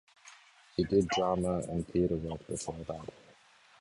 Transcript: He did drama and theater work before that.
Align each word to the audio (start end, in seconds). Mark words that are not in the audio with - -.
He 0.75 0.83
did 0.83 1.09
drama 1.09 1.59
and 1.69 1.87
theater 1.87 2.15
work 2.15 2.47
before 2.47 2.73
that. 2.87 3.13